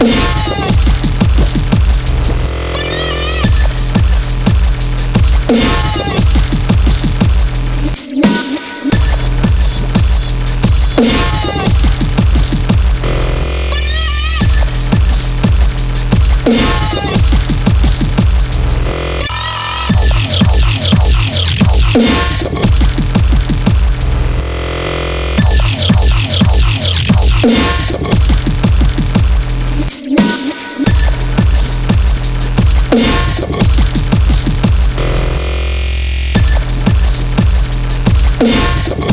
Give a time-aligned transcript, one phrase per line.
[0.00, 0.38] you
[38.40, 39.07] Oh.